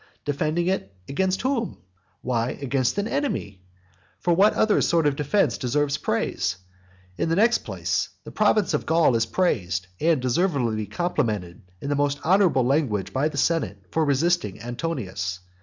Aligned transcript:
Defending 0.25 0.65
it 0.65 0.91
against 1.07 1.43
whom? 1.43 1.77
Why, 2.23 2.57
against 2.59 2.97
an 2.97 3.07
enemy. 3.07 3.61
For 4.19 4.33
what 4.35 4.55
other 4.55 4.81
sort 4.81 5.05
of 5.05 5.15
defence 5.15 5.59
deserves 5.59 5.97
praise? 5.99 6.55
In 7.19 7.29
the 7.29 7.35
next 7.35 7.59
place 7.59 8.09
the 8.23 8.31
province 8.31 8.73
of 8.73 8.87
Gaul 8.87 9.15
is 9.15 9.27
praised, 9.27 9.85
and 9.99 10.25
is 10.25 10.33
deservedly 10.33 10.87
complimented 10.87 11.61
in 11.81 11.95
most 11.95 12.19
honourable 12.25 12.63
language 12.65 13.13
by 13.13 13.29
the 13.29 13.37
senate 13.37 13.83
for 13.91 14.03
resisting 14.03 14.59
Antonius. 14.59 15.41